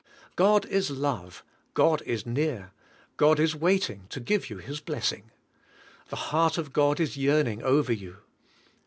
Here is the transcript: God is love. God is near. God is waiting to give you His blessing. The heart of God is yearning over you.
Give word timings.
God 0.35 0.65
is 0.65 0.89
love. 0.89 1.43
God 1.75 2.01
is 2.07 2.25
near. 2.25 2.71
God 3.17 3.39
is 3.39 3.55
waiting 3.55 4.07
to 4.09 4.19
give 4.19 4.49
you 4.49 4.57
His 4.57 4.79
blessing. 4.79 5.29
The 6.09 6.15
heart 6.33 6.57
of 6.57 6.73
God 6.73 6.99
is 6.99 7.17
yearning 7.17 7.61
over 7.61 7.93
you. 7.93 8.17